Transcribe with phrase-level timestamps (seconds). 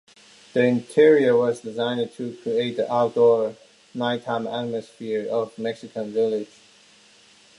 [0.53, 3.55] The interior was designed to create the outdoor
[3.93, 6.49] nighttime atmosphere of a Mexican village.